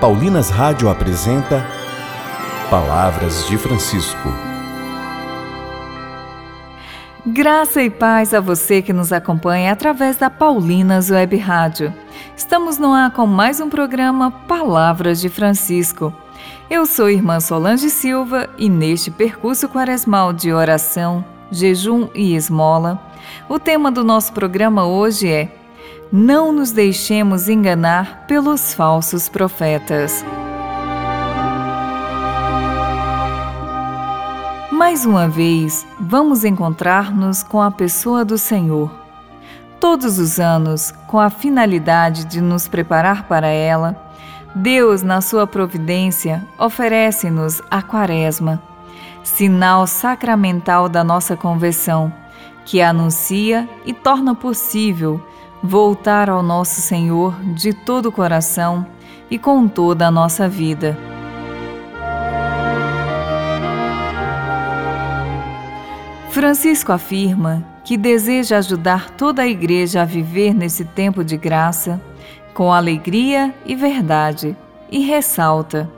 [0.00, 1.66] Paulinas Rádio apresenta
[2.68, 4.28] Palavras de Francisco.
[7.24, 11.94] Graça e paz a você que nos acompanha através da Paulinas Web Rádio.
[12.36, 16.12] Estamos no ar com mais um programa Palavras de Francisco.
[16.68, 23.00] Eu sou irmã Solange Silva e neste percurso quaresmal de oração, jejum e esmola,
[23.48, 25.48] o tema do nosso programa hoje é
[26.12, 30.24] Não nos deixemos enganar pelos falsos profetas.
[34.70, 38.88] Mais uma vez, vamos encontrar-nos com a pessoa do Senhor.
[39.80, 44.00] Todos os anos, com a finalidade de nos preparar para ela,
[44.54, 48.62] Deus, na sua providência, oferece-nos a Quaresma,
[49.24, 52.12] sinal sacramental da nossa conversão,
[52.64, 55.20] que anuncia e torna possível
[55.66, 58.86] voltar ao nosso Senhor de todo o coração
[59.28, 60.96] e com toda a nossa vida.
[66.30, 72.00] Francisco afirma que deseja ajudar toda a Igreja a viver nesse tempo de graça
[72.54, 74.56] com alegria e verdade
[74.90, 75.90] e ressalta: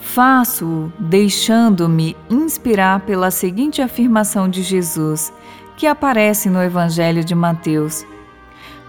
[0.00, 5.32] Faço-o deixando-me inspirar pela seguinte afirmação de Jesus,
[5.76, 8.06] que aparece no Evangelho de Mateus: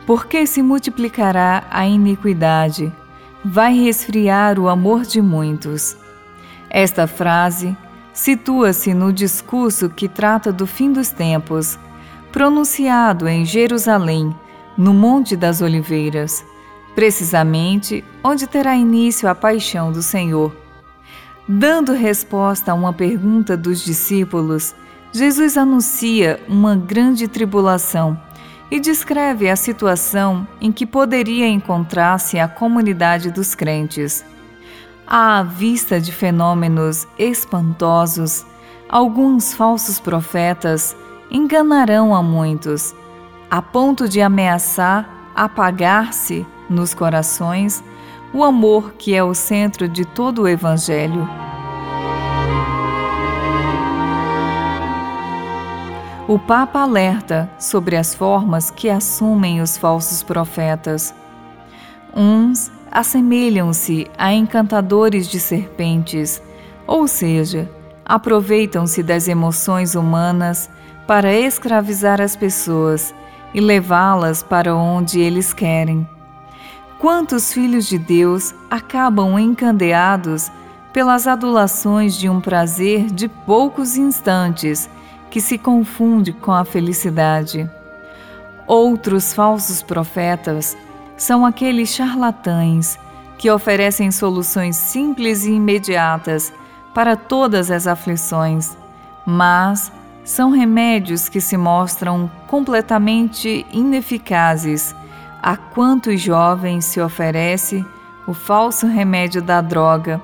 [0.10, 2.92] Porque se multiplicará a iniquidade,
[3.46, 5.96] vai resfriar o amor de muitos.
[6.68, 7.78] Esta frase
[8.12, 11.78] situa-se no discurso que trata do fim dos tempos,
[12.32, 14.36] pronunciado em Jerusalém,
[14.76, 16.44] no Monte das Oliveiras
[16.96, 20.52] precisamente onde terá início a paixão do Senhor.
[21.48, 24.76] Dando resposta a uma pergunta dos discípulos,
[25.12, 28.20] Jesus anuncia uma grande tribulação
[28.72, 34.24] e descreve a situação em que poderia encontrar-se a comunidade dos crentes.
[35.08, 38.46] À vista de fenômenos espantosos,
[38.88, 40.96] alguns falsos profetas
[41.32, 42.94] enganarão a muitos,
[43.50, 47.84] a ponto de ameaçar apagar-se nos corações
[48.34, 51.49] o amor que é o centro de todo o Evangelho.
[56.30, 61.12] O Papa alerta sobre as formas que assumem os falsos profetas.
[62.16, 66.40] Uns assemelham-se a encantadores de serpentes,
[66.86, 67.68] ou seja,
[68.06, 70.70] aproveitam-se das emoções humanas
[71.08, 73.12] para escravizar as pessoas
[73.52, 76.08] e levá-las para onde eles querem.
[77.00, 80.52] Quantos filhos de Deus acabam encandeados
[80.94, 84.88] pelas adulações de um prazer de poucos instantes
[85.30, 87.70] que se confunde com a felicidade?
[88.68, 90.78] Outros falsos profetas
[91.18, 92.98] são aqueles charlatães
[93.38, 96.54] que oferecem soluções simples e imediatas
[96.94, 98.78] para todas as aflições,
[99.26, 99.92] mas
[100.24, 104.96] são remédios que se mostram completamente ineficazes
[105.42, 107.86] a quantos jovens se oferece
[108.28, 110.22] o falso remédio da droga,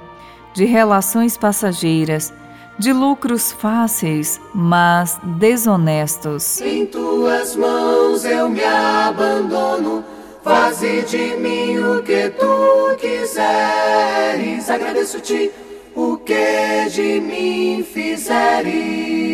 [0.53, 2.33] de relações passageiras,
[2.77, 6.61] de lucros fáceis, mas desonestos.
[6.61, 10.03] Em tuas mãos eu me abandono,
[10.43, 14.69] faze de mim o que tu quiseres.
[14.69, 15.51] Agradeço-te
[15.95, 19.25] o que de mim fizeres.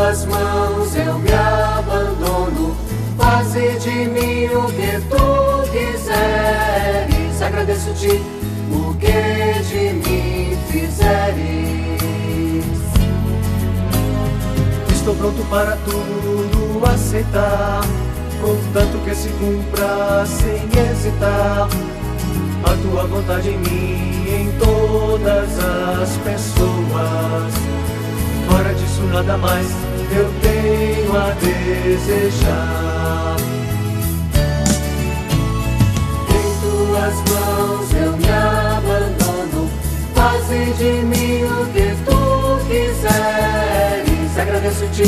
[0.00, 2.76] tuas mãos eu me abandono.
[3.18, 5.19] Faze de mim o que tu
[7.90, 11.34] o que de mim fizeres.
[14.92, 17.80] Estou pronto para tudo aceitar,
[18.40, 21.68] contanto que se cumpra sem hesitar.
[22.62, 27.54] A tua vontade em mim, em todas as pessoas.
[28.48, 29.66] Fora disso, nada mais
[30.12, 33.39] eu tenho a desejar.
[37.30, 39.70] Mãos eu me abandono,
[40.14, 42.20] faze de mim o que tu
[42.68, 44.38] quiseres.
[44.38, 45.04] Agradeço-te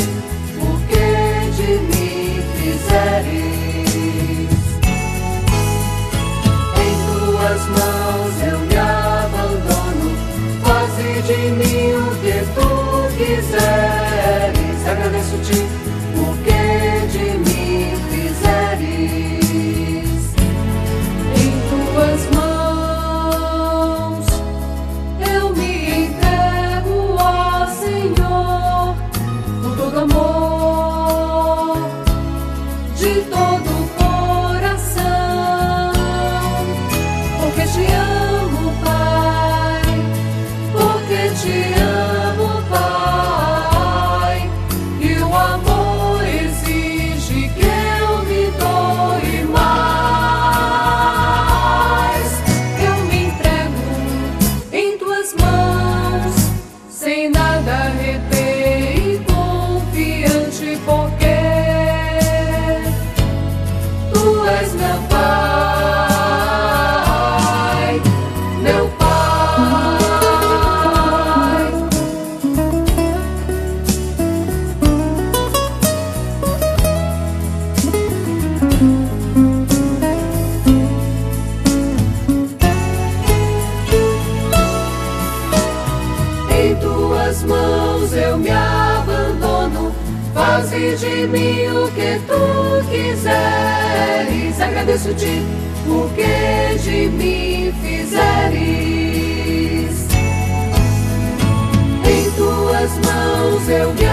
[33.03, 33.42] com
[92.89, 95.41] quiseres, agradeço-te
[95.87, 98.63] o que de mim fizeres.
[102.05, 104.05] Em tuas mãos eu me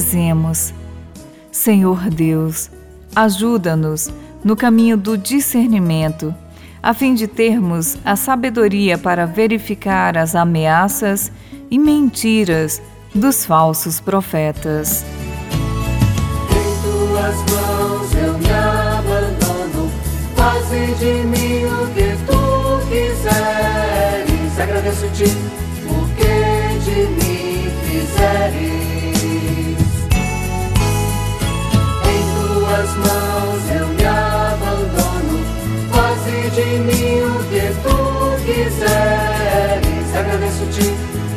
[0.00, 0.72] Rezemos.
[1.52, 2.70] Senhor Deus,
[3.14, 4.10] ajuda-nos
[4.42, 6.34] no caminho do discernimento,
[6.82, 11.30] a fim de termos a sabedoria para verificar as ameaças
[11.70, 12.80] e mentiras
[13.14, 15.04] dos falsos profetas.
[16.48, 19.90] Em tuas mãos eu me abandono,
[20.34, 21.26] faze de
[32.96, 35.44] mãos eu me abandono,
[35.90, 37.96] faze de mim o que tu
[38.44, 40.16] quiseres.
[40.16, 40.86] Agradeço-te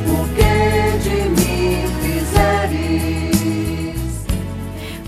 [0.07, 3.33] o que de mim fizeres.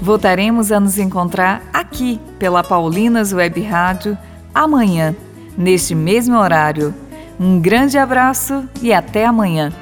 [0.01, 4.17] Voltaremos a nos encontrar aqui pela Paulinas Web Rádio
[4.53, 5.15] amanhã,
[5.57, 6.93] neste mesmo horário.
[7.39, 9.73] Um grande abraço e até amanhã.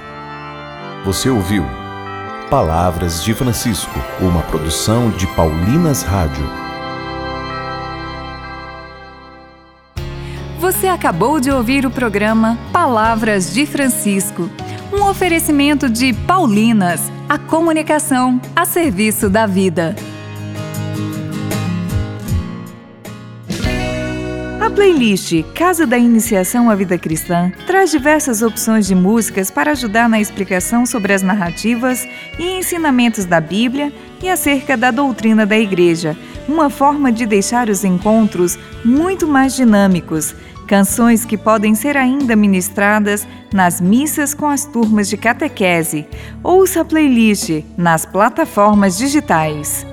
[1.06, 1.83] Você ouviu
[2.54, 6.48] Palavras de Francisco, uma produção de Paulinas Rádio.
[10.60, 14.52] Você acabou de ouvir o programa Palavras de Francisco,
[14.94, 19.96] um oferecimento de Paulinas, a comunicação a serviço da vida.
[24.64, 30.08] A playlist Casa da Iniciação à Vida Cristã traz diversas opções de músicas para ajudar
[30.08, 32.08] na explicação sobre as narrativas
[32.40, 36.16] e ensinamentos da Bíblia e acerca da doutrina da Igreja,
[36.48, 40.34] uma forma de deixar os encontros muito mais dinâmicos.
[40.66, 46.08] Canções que podem ser ainda ministradas nas missas com as turmas de catequese.
[46.42, 49.86] Ouça a playlist nas plataformas digitais.